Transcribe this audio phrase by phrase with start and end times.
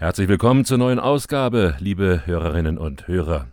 [0.00, 3.48] Herzlich willkommen zur neuen Ausgabe, liebe Hörerinnen und Hörer.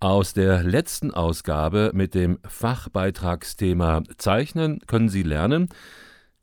[0.00, 5.68] Aus der letzten Ausgabe mit dem Fachbeitragsthema Zeichnen können Sie lernen,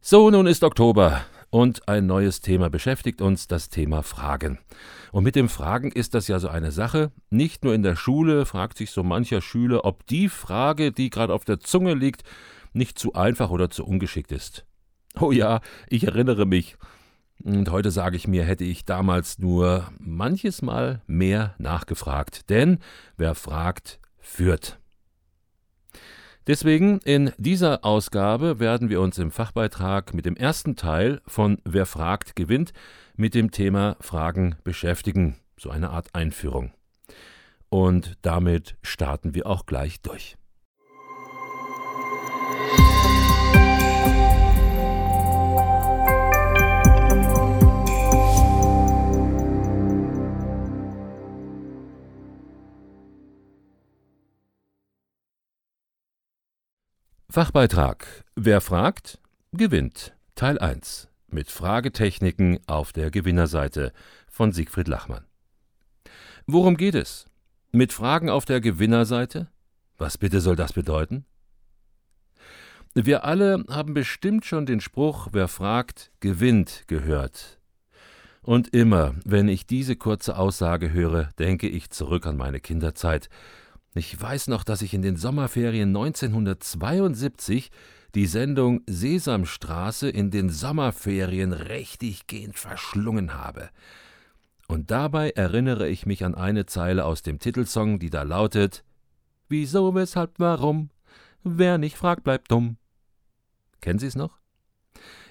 [0.00, 4.58] So, nun ist Oktober und ein neues Thema beschäftigt uns, das Thema Fragen.
[5.12, 7.10] Und mit dem Fragen ist das ja so eine Sache.
[7.30, 11.32] Nicht nur in der Schule fragt sich so mancher Schüler, ob die Frage, die gerade
[11.32, 12.22] auf der Zunge liegt,
[12.72, 14.66] nicht zu einfach oder zu ungeschickt ist.
[15.18, 16.76] Oh ja, ich erinnere mich,
[17.44, 22.78] und heute sage ich mir, hätte ich damals nur manches Mal mehr nachgefragt, denn
[23.16, 24.78] wer fragt, führt.
[26.46, 31.84] Deswegen in dieser Ausgabe werden wir uns im Fachbeitrag mit dem ersten Teil von Wer
[31.84, 32.72] fragt, gewinnt
[33.16, 36.72] mit dem Thema Fragen beschäftigen, so eine Art Einführung.
[37.68, 40.38] Und damit starten wir auch gleich durch.
[57.38, 59.20] Fachbeitrag Wer fragt,
[59.52, 60.12] gewinnt.
[60.34, 63.92] Teil 1 mit Fragetechniken auf der Gewinnerseite
[64.28, 65.24] von Siegfried Lachmann.
[66.48, 67.26] Worum geht es?
[67.70, 69.46] Mit Fragen auf der Gewinnerseite?
[69.98, 71.26] Was bitte soll das bedeuten?
[72.94, 77.60] Wir alle haben bestimmt schon den Spruch Wer fragt, gewinnt gehört.
[78.42, 83.28] Und immer, wenn ich diese kurze Aussage höre, denke ich zurück an meine Kinderzeit
[83.98, 87.70] ich weiß noch, dass ich in den Sommerferien 1972
[88.14, 93.70] die Sendung Sesamstraße in den Sommerferien richtiggehend verschlungen habe.
[94.66, 98.84] Und dabei erinnere ich mich an eine Zeile aus dem Titelsong, die da lautet
[99.48, 100.90] Wieso, weshalb, warum?
[101.42, 102.76] Wer nicht fragt, bleibt dumm.
[103.80, 104.38] Kennen Sie es noch?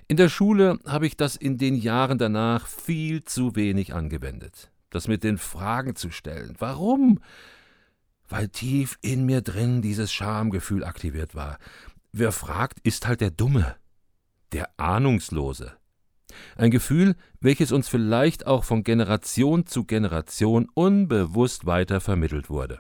[0.08, 4.72] In der Schule habe ich das in den Jahren danach viel zu wenig angewendet.
[4.90, 6.56] Das mit den Fragen zu stellen.
[6.58, 7.20] Warum?
[8.30, 11.58] Weil tief in mir drin dieses Schamgefühl aktiviert war.
[12.12, 13.76] Wer fragt, ist halt der Dumme,
[14.52, 15.74] der Ahnungslose.
[16.56, 22.80] Ein Gefühl, welches uns vielleicht auch von Generation zu Generation unbewusst weiter vermittelt wurde.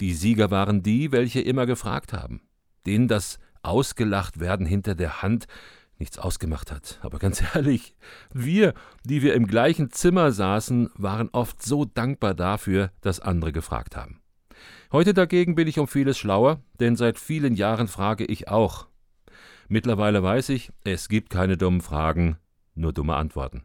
[0.00, 2.42] Die Sieger waren die, welche immer gefragt haben,
[2.86, 5.46] denen das ausgelacht werden hinter der Hand
[5.98, 6.98] nichts ausgemacht hat.
[7.02, 7.94] Aber ganz ehrlich,
[8.32, 8.74] wir,
[9.04, 14.20] die wir im gleichen Zimmer saßen, waren oft so dankbar dafür, dass andere gefragt haben.
[14.92, 18.86] Heute dagegen bin ich um vieles schlauer, denn seit vielen Jahren frage ich auch.
[19.68, 22.36] Mittlerweile weiß ich, es gibt keine dummen Fragen,
[22.74, 23.64] nur dumme Antworten.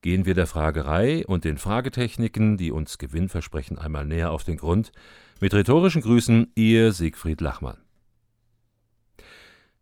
[0.00, 4.56] Gehen wir der Fragerei und den Fragetechniken, die uns Gewinn versprechen, einmal näher auf den
[4.56, 4.92] Grund.
[5.40, 7.78] Mit rhetorischen Grüßen, Ihr Siegfried Lachmann.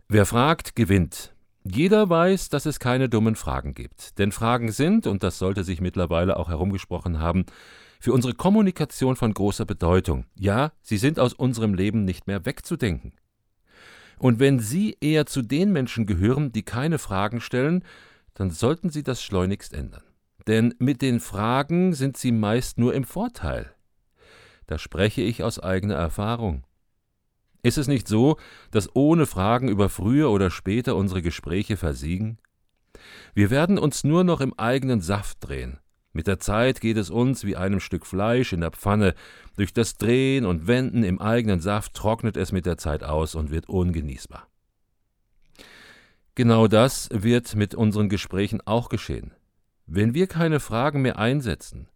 [0.09, 1.34] Wer fragt, gewinnt.
[1.65, 4.19] Jeder weiß, dass es keine dummen Fragen gibt.
[4.19, 7.44] Denn Fragen sind, und das sollte sich mittlerweile auch herumgesprochen haben,
[7.99, 10.27] für unsere Kommunikation von großer Bedeutung.
[10.37, 13.15] Ja, sie sind aus unserem Leben nicht mehr wegzudenken.
[14.19, 17.84] Und wenn Sie eher zu den Menschen gehören, die keine Fragen stellen,
[18.34, 20.05] dann sollten Sie das schleunigst ändern.
[20.47, 23.75] Denn mit den Fragen sind Sie meist nur im Vorteil.
[24.66, 26.65] Da spreche ich aus eigener Erfahrung.
[27.62, 28.37] Ist es nicht so,
[28.71, 32.39] dass ohne Fragen über früher oder später unsere Gespräche versiegen?
[33.34, 35.78] Wir werden uns nur noch im eigenen Saft drehen.
[36.12, 39.15] Mit der Zeit geht es uns wie einem Stück Fleisch in der Pfanne.
[39.57, 43.51] Durch das Drehen und Wenden im eigenen Saft trocknet es mit der Zeit aus und
[43.51, 44.48] wird ungenießbar.
[46.34, 49.33] Genau das wird mit unseren Gesprächen auch geschehen.
[49.86, 51.89] Wenn wir keine Fragen mehr einsetzen,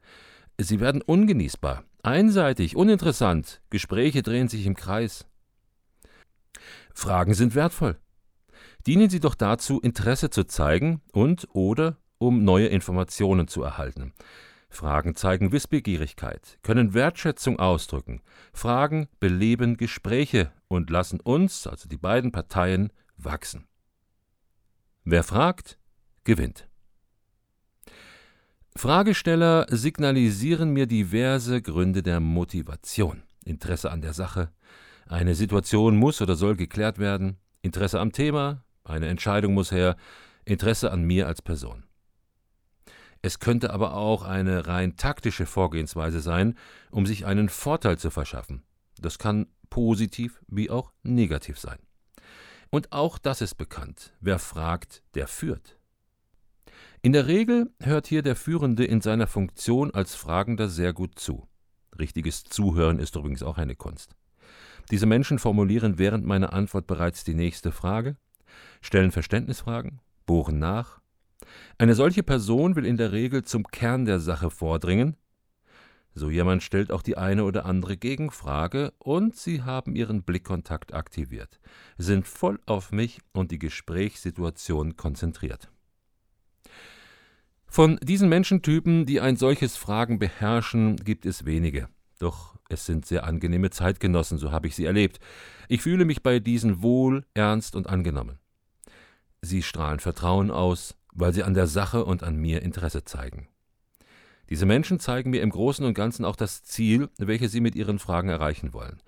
[0.58, 5.26] sie werden ungenießbar, einseitig, uninteressant, Gespräche drehen sich im Kreis.
[6.94, 7.98] Fragen sind wertvoll.
[8.86, 14.12] Dienen sie doch dazu, Interesse zu zeigen und oder um neue Informationen zu erhalten.
[14.68, 18.22] Fragen zeigen Wissbegierigkeit, können Wertschätzung ausdrücken.
[18.52, 23.66] Fragen beleben Gespräche und lassen uns, also die beiden Parteien, wachsen.
[25.04, 25.78] Wer fragt,
[26.24, 26.68] gewinnt.
[28.76, 33.24] Fragesteller signalisieren mir diverse Gründe der Motivation.
[33.44, 34.52] Interesse an der Sache,
[35.06, 39.96] eine Situation muss oder soll geklärt werden, Interesse am Thema, eine Entscheidung muss her,
[40.44, 41.84] Interesse an mir als Person.
[43.22, 46.56] Es könnte aber auch eine rein taktische Vorgehensweise sein,
[46.90, 48.62] um sich einen Vorteil zu verschaffen.
[48.98, 51.78] Das kann positiv wie auch negativ sein.
[52.70, 54.14] Und auch das ist bekannt.
[54.20, 55.76] Wer fragt, der führt.
[57.02, 61.48] In der Regel hört hier der Führende in seiner Funktion als Fragender sehr gut zu.
[61.98, 64.16] Richtiges Zuhören ist übrigens auch eine Kunst.
[64.90, 68.16] Diese Menschen formulieren während meiner Antwort bereits die nächste Frage,
[68.80, 71.00] stellen Verständnisfragen, bohren nach.
[71.78, 75.16] Eine solche Person will in der Regel zum Kern der Sache vordringen.
[76.12, 81.60] So jemand stellt auch die eine oder andere Gegenfrage und sie haben ihren Blickkontakt aktiviert,
[81.98, 85.70] sind voll auf mich und die Gesprächssituation konzentriert.
[87.68, 91.88] Von diesen Menschentypen, die ein solches Fragen beherrschen, gibt es wenige.
[92.20, 95.18] Doch es sind sehr angenehme Zeitgenossen, so habe ich sie erlebt.
[95.68, 98.38] Ich fühle mich bei diesen wohl, ernst und angenommen.
[99.40, 103.48] Sie strahlen Vertrauen aus, weil sie an der Sache und an mir Interesse zeigen.
[104.50, 107.98] Diese Menschen zeigen mir im Großen und Ganzen auch das Ziel, welches sie mit ihren
[107.98, 109.00] Fragen erreichen wollen.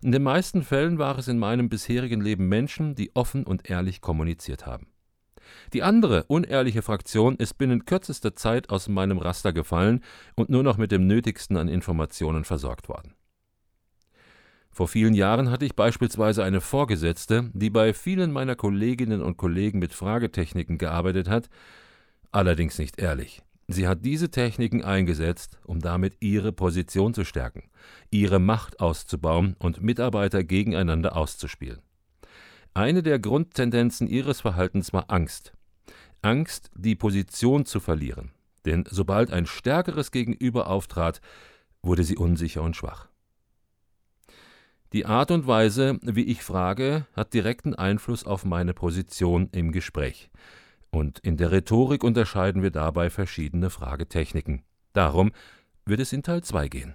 [0.00, 4.00] In den meisten Fällen war es in meinem bisherigen Leben Menschen, die offen und ehrlich
[4.00, 4.86] kommuniziert haben.
[5.72, 10.02] Die andere, unehrliche Fraktion ist binnen kürzester Zeit aus meinem Raster gefallen
[10.36, 13.14] und nur noch mit dem Nötigsten an Informationen versorgt worden.
[14.70, 19.78] Vor vielen Jahren hatte ich beispielsweise eine Vorgesetzte, die bei vielen meiner Kolleginnen und Kollegen
[19.78, 21.48] mit Fragetechniken gearbeitet hat,
[22.32, 23.42] allerdings nicht ehrlich.
[23.68, 27.70] Sie hat diese Techniken eingesetzt, um damit ihre Position zu stärken,
[28.10, 31.80] ihre Macht auszubauen und Mitarbeiter gegeneinander auszuspielen.
[32.76, 35.52] Eine der Grundtendenzen ihres Verhaltens war Angst.
[36.22, 38.32] Angst, die Position zu verlieren.
[38.66, 41.20] Denn sobald ein stärkeres Gegenüber auftrat,
[41.82, 43.08] wurde sie unsicher und schwach.
[44.92, 50.30] Die Art und Weise, wie ich frage, hat direkten Einfluss auf meine Position im Gespräch.
[50.90, 54.62] Und in der Rhetorik unterscheiden wir dabei verschiedene Fragetechniken.
[54.92, 55.30] Darum
[55.84, 56.94] wird es in Teil 2 gehen.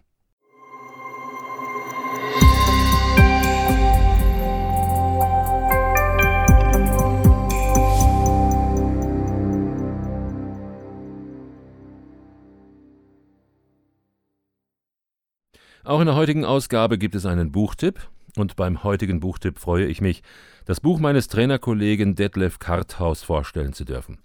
[15.89, 20.01] Auch in der heutigen Ausgabe gibt es einen Buchtipp und beim heutigen Buchtipp freue ich
[20.01, 20.21] mich,
[20.65, 24.19] das Buch meines Trainerkollegen Detlef Karthaus vorstellen zu dürfen.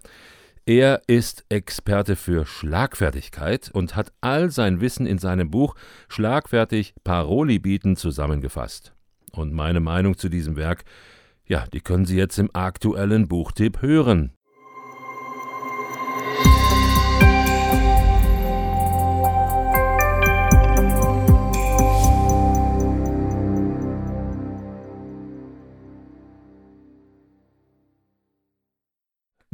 [0.67, 5.75] Er ist Experte für Schlagfertigkeit und hat all sein Wissen in seinem Buch
[6.11, 8.93] Schlagfertig Paroli bieten zusammengefasst.
[9.33, 10.85] Und meine Meinung zu diesem Werk,
[11.47, 14.34] ja, die können Sie jetzt im aktuellen Buchtipp hören.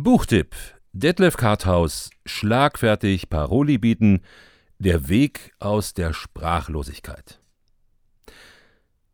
[0.03, 0.55] Buchtipp:
[0.93, 4.23] Detlef Karthaus Schlagfertig Paroli bieten.
[4.79, 7.39] Der Weg aus der Sprachlosigkeit.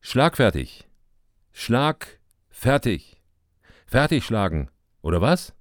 [0.00, 0.86] Schlagfertig.
[1.50, 3.20] Schlag fertig.
[3.88, 4.70] Fertig schlagen.
[5.02, 5.54] Oder was?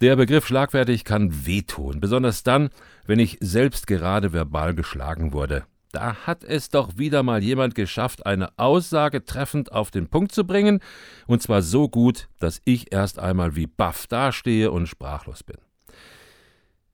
[0.00, 2.70] Der Begriff schlagfertig kann wehtun, besonders dann,
[3.06, 5.66] wenn ich selbst gerade verbal geschlagen wurde.
[5.96, 10.46] Da hat es doch wieder mal jemand geschafft, eine Aussage treffend auf den Punkt zu
[10.46, 10.80] bringen,
[11.26, 15.56] und zwar so gut, dass ich erst einmal wie baff dastehe und sprachlos bin.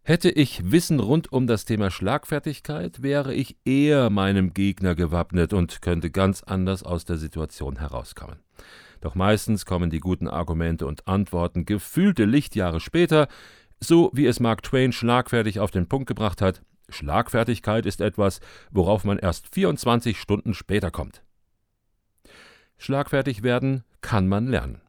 [0.03, 5.83] Hätte ich Wissen rund um das Thema Schlagfertigkeit, wäre ich eher meinem Gegner gewappnet und
[5.83, 8.39] könnte ganz anders aus der Situation herauskommen.
[9.01, 13.27] Doch meistens kommen die guten Argumente und Antworten gefühlte Lichtjahre später,
[13.81, 19.05] so wie es Mark Twain schlagfertig auf den Punkt gebracht hat, Schlagfertigkeit ist etwas, worauf
[19.05, 21.23] man erst 24 Stunden später kommt.
[22.79, 24.81] Schlagfertig werden kann man lernen.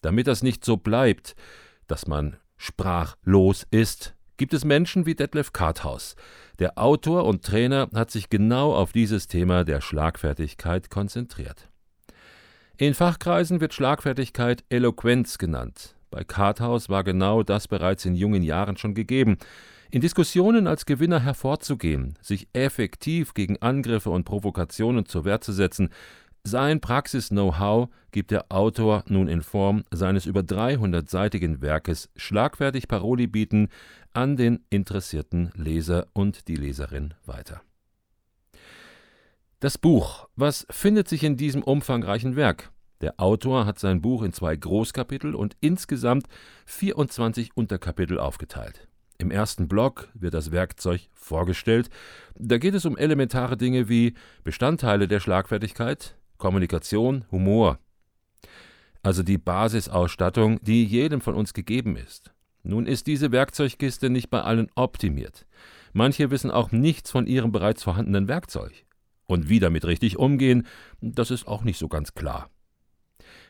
[0.00, 1.34] Damit das nicht so bleibt,
[1.86, 6.16] dass man sprachlos ist, gibt es Menschen wie Detlef Karthaus.
[6.58, 11.68] Der Autor und Trainer hat sich genau auf dieses Thema der Schlagfertigkeit konzentriert.
[12.76, 15.94] In Fachkreisen wird Schlagfertigkeit Eloquenz genannt.
[16.10, 19.38] Bei Karthaus war genau das bereits in jungen Jahren schon gegeben.
[19.92, 25.90] In Diskussionen als Gewinner hervorzugehen, sich effektiv gegen Angriffe und Provokationen zur Wehr zu setzen,
[26.44, 33.68] sein Praxis-Know-how gibt der Autor nun in Form seines über 300-seitigen Werkes schlagfertig Paroli bieten
[34.14, 37.60] an den interessierten Leser und die Leserin weiter.
[39.60, 40.26] Das Buch.
[40.36, 42.72] Was findet sich in diesem umfangreichen Werk?
[43.02, 46.28] Der Autor hat sein Buch in zwei Großkapitel und insgesamt
[46.64, 48.88] 24 Unterkapitel aufgeteilt.
[49.22, 51.90] Im ersten Block wird das Werkzeug vorgestellt.
[52.34, 57.78] Da geht es um elementare Dinge wie Bestandteile der Schlagfertigkeit, Kommunikation, Humor.
[59.00, 62.32] Also die Basisausstattung, die jedem von uns gegeben ist.
[62.64, 65.46] Nun ist diese Werkzeugkiste nicht bei allen optimiert.
[65.92, 68.72] Manche wissen auch nichts von ihrem bereits vorhandenen Werkzeug.
[69.26, 70.66] Und wie damit richtig umgehen,
[71.00, 72.50] das ist auch nicht so ganz klar.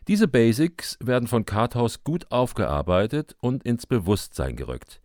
[0.06, 5.00] Diese Basics werden von Karthaus gut aufgearbeitet und ins Bewusstsein gerückt.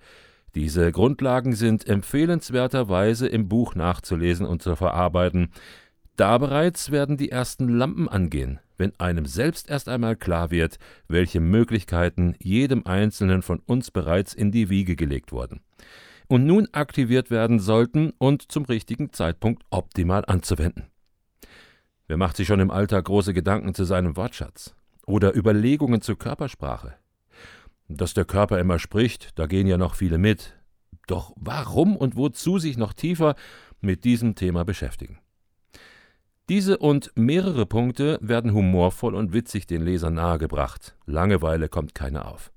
[0.55, 5.49] Diese Grundlagen sind empfehlenswerterweise im Buch nachzulesen und zu verarbeiten.
[6.15, 11.39] Da bereits werden die ersten Lampen angehen, wenn einem selbst erst einmal klar wird, welche
[11.39, 15.61] Möglichkeiten jedem Einzelnen von uns bereits in die Wiege gelegt wurden
[16.27, 20.87] und nun aktiviert werden sollten und zum richtigen Zeitpunkt optimal anzuwenden.
[22.07, 24.75] Wer macht sich schon im Alltag große Gedanken zu seinem Wortschatz
[25.05, 26.95] oder Überlegungen zur Körpersprache?
[27.87, 30.55] Dass der Körper immer spricht, da gehen ja noch viele mit.
[31.07, 33.35] Doch warum und wozu sich noch tiefer
[33.79, 35.19] mit diesem Thema beschäftigen?
[36.49, 40.95] Diese und mehrere Punkte werden humorvoll und witzig den Lesern nahegebracht.
[41.05, 42.51] Langeweile kommt keine auf.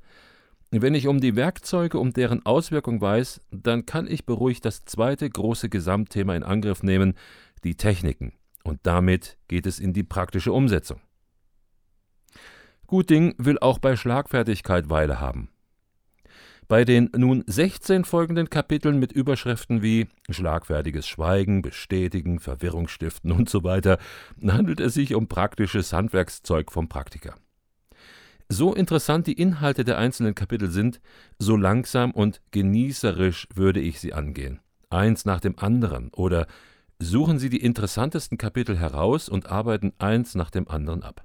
[0.71, 5.29] Wenn ich um die Werkzeuge und deren Auswirkung weiß, dann kann ich beruhigt das zweite
[5.29, 7.15] große Gesamtthema in Angriff nehmen,
[7.65, 8.33] die Techniken.
[8.63, 11.01] Und damit geht es in die praktische Umsetzung.
[12.91, 15.49] Gutding will auch bei Schlagfertigkeit Weile haben.
[16.67, 23.49] Bei den nun 16 folgenden Kapiteln mit Überschriften wie Schlagfertiges Schweigen, Bestätigen, Verwirrung stiften und
[23.49, 23.99] so weiter
[24.45, 27.37] handelt es sich um praktisches Handwerkszeug vom Praktiker.
[28.49, 31.01] So interessant die Inhalte der einzelnen Kapitel sind,
[31.39, 34.59] so langsam und genießerisch würde ich sie angehen.
[34.89, 36.49] Eins nach dem anderen oder
[36.99, 41.25] suchen Sie die interessantesten Kapitel heraus und arbeiten eins nach dem anderen ab.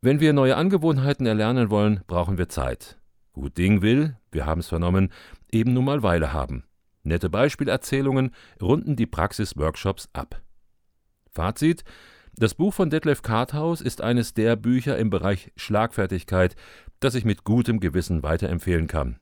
[0.00, 2.98] Wenn wir neue Angewohnheiten erlernen wollen, brauchen wir Zeit.
[3.32, 5.12] Gut Ding will, wir haben es vernommen,
[5.50, 6.64] eben nun mal Weile haben.
[7.02, 10.42] Nette Beispielerzählungen runden die Praxis-Workshops ab.
[11.30, 11.84] Fazit:
[12.38, 16.54] das Buch von Detlef Karthaus ist eines der Bücher im Bereich Schlagfertigkeit,
[17.00, 19.18] das ich mit gutem Gewissen weiterempfehlen kann.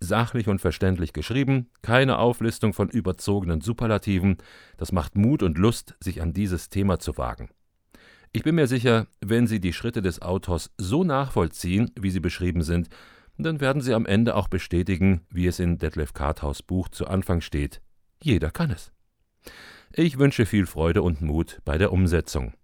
[0.00, 4.36] Sachlich und verständlich geschrieben, keine Auflistung von überzogenen Superlativen,
[4.76, 7.48] das macht Mut und Lust, sich an dieses Thema zu wagen.
[8.34, 12.62] Ich bin mir sicher, wenn Sie die Schritte des Autors so nachvollziehen, wie sie beschrieben
[12.62, 12.88] sind,
[13.36, 17.42] dann werden Sie am Ende auch bestätigen, wie es in Detlef Karthaus Buch zu Anfang
[17.42, 17.82] steht.
[18.22, 18.90] Jeder kann es.
[19.92, 22.54] Ich wünsche viel Freude und Mut bei der Umsetzung.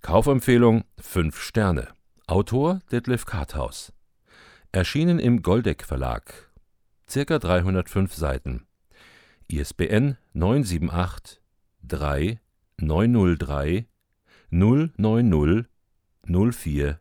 [0.00, 1.88] Kaufempfehlung 5 Sterne.
[2.28, 3.92] Autor Detlef Karthaus.
[4.70, 6.52] Erschienen im Goldeck Verlag.
[7.08, 8.66] Circa 305 Seiten.
[9.48, 11.40] ISBN 978
[11.82, 12.40] 3
[12.78, 13.86] 903
[14.56, 15.66] 090
[16.26, 16.96] 040.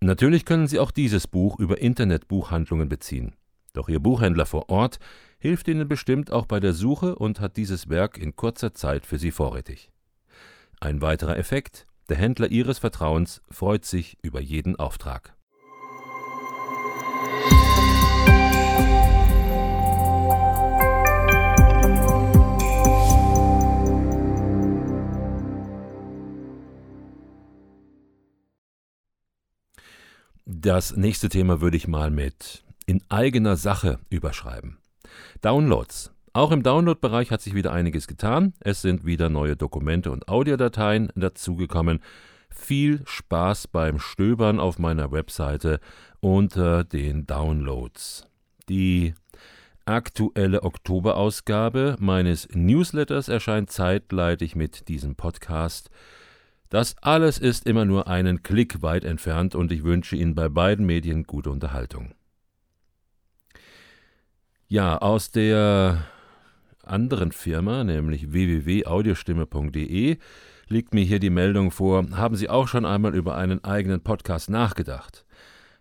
[0.00, 3.36] Natürlich können Sie auch dieses Buch über Internetbuchhandlungen beziehen.
[3.74, 4.98] Doch Ihr Buchhändler vor Ort
[5.38, 9.18] hilft Ihnen bestimmt auch bei der Suche und hat dieses Werk in kurzer Zeit für
[9.18, 9.92] Sie vorrätig.
[10.80, 15.37] Ein weiterer Effekt, der Händler Ihres Vertrauens freut sich über jeden Auftrag.
[30.60, 34.78] Das nächste Thema würde ich mal mit in eigener Sache überschreiben.
[35.40, 36.10] Downloads.
[36.32, 38.54] Auch im Download-Bereich hat sich wieder einiges getan.
[38.58, 42.00] Es sind wieder neue Dokumente und Audiodateien dazugekommen.
[42.50, 45.78] Viel Spaß beim Stöbern auf meiner Webseite
[46.18, 48.26] unter den Downloads.
[48.68, 49.14] Die
[49.84, 55.88] aktuelle Oktoberausgabe meines Newsletters erscheint zeitgleich mit diesem Podcast.
[56.68, 60.84] Das alles ist immer nur einen Klick weit entfernt und ich wünsche Ihnen bei beiden
[60.84, 62.12] Medien gute Unterhaltung.
[64.66, 66.04] Ja, aus der
[66.84, 70.18] anderen Firma, nämlich www.audiostimme.de,
[70.68, 74.50] liegt mir hier die Meldung vor, haben Sie auch schon einmal über einen eigenen Podcast
[74.50, 75.24] nachgedacht?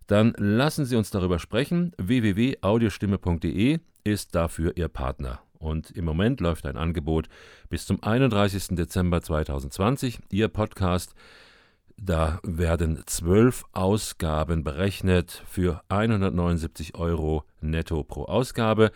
[0.07, 1.91] Dann lassen Sie uns darüber sprechen.
[1.97, 5.41] www.audiostimme.de ist dafür Ihr Partner.
[5.59, 7.27] Und im Moment läuft ein Angebot
[7.69, 8.75] bis zum 31.
[8.75, 10.19] Dezember 2020.
[10.29, 11.13] Ihr Podcast
[11.99, 18.91] da werden zwölf Ausgaben berechnet für 179 Euro netto pro Ausgabe.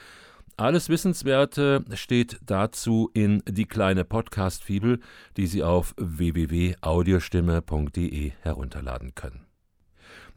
[0.56, 5.00] Alles Wissenswerte steht dazu in die kleine Podcast-Fibel,
[5.36, 9.48] die Sie auf www.audiostimme.de herunterladen können.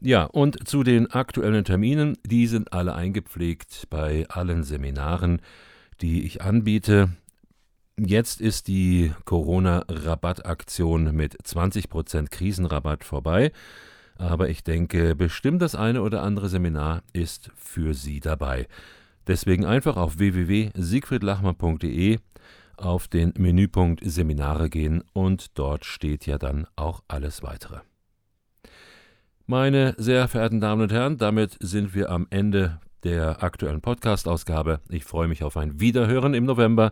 [0.01, 5.39] Ja, und zu den aktuellen Terminen, die sind alle eingepflegt bei allen Seminaren,
[6.01, 7.09] die ich anbiete.
[7.97, 13.51] Jetzt ist die Corona-Rabattaktion mit 20% Krisenrabatt vorbei,
[14.17, 18.67] aber ich denke, bestimmt das eine oder andere Seminar ist für Sie dabei.
[19.27, 22.19] Deswegen einfach auf www.siegfriedlachmann.de
[22.77, 27.79] auf den Menüpunkt Seminare gehen und dort steht ja dann auch alles weitere.
[29.47, 34.81] Meine sehr verehrten Damen und Herren, damit sind wir am Ende der aktuellen Podcast-Ausgabe.
[34.89, 36.91] Ich freue mich auf ein Wiederhören im November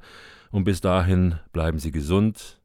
[0.51, 2.62] Und bis dahin bleiben Sie gesund.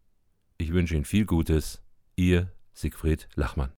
[0.58, 1.82] Ich wünsche Ihnen viel Gutes.
[2.14, 3.77] Ihr Siegfried Lachmann.